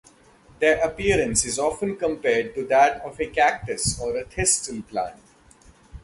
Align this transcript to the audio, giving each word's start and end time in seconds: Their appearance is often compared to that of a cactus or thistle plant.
Their 0.57 0.83
appearance 0.83 1.45
is 1.45 1.59
often 1.59 1.95
compared 1.95 2.55
to 2.55 2.65
that 2.65 3.01
of 3.01 3.21
a 3.21 3.27
cactus 3.27 3.99
or 4.01 4.19
thistle 4.23 4.81
plant. 4.81 5.21